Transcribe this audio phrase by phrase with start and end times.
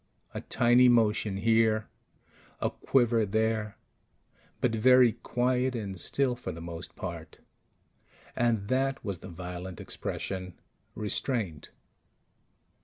[0.33, 1.87] A tiny motion here,
[2.59, 3.77] a quiver there,
[4.59, 7.37] but very quiet and still for the most part.
[8.35, 10.55] And that was the violent expression:
[10.95, 11.69] restraint.